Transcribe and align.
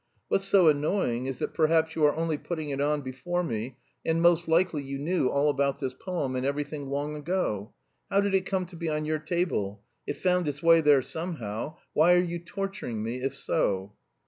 What's 0.29 0.45
so 0.47 0.67
annoying 0.67 1.27
is 1.27 1.37
that 1.37 1.53
perhaps 1.53 1.95
you 1.95 2.03
are 2.05 2.15
only 2.15 2.35
putting 2.35 2.71
it 2.71 2.81
on 2.81 3.01
before 3.01 3.43
me, 3.43 3.77
and 4.03 4.19
most 4.19 4.47
likely 4.47 4.81
you 4.81 4.97
knew 4.97 5.27
all 5.27 5.47
about 5.47 5.79
this 5.79 5.93
poem 5.93 6.35
and 6.35 6.43
everything 6.43 6.87
long 6.87 7.15
ago! 7.15 7.71
How 8.09 8.19
did 8.19 8.33
it 8.33 8.47
come 8.47 8.65
to 8.65 8.75
be 8.75 8.89
on 8.89 9.05
your 9.05 9.19
table? 9.19 9.83
It 10.07 10.17
found 10.17 10.47
its 10.47 10.63
way 10.63 10.81
there 10.81 11.03
somehow! 11.03 11.77
Why 11.93 12.13
are 12.15 12.19
you 12.19 12.39
torturing 12.39 13.03
me, 13.03 13.21
if 13.21 13.35
so?" 13.35 13.93